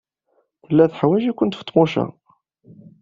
Tella 0.65 0.85
teḥwaj-ikent 0.91 1.57
Feḍmuca. 1.59 2.05